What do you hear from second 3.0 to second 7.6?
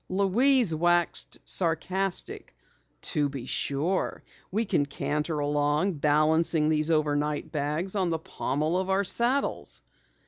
"To be sure. We can canter along balancing these overnight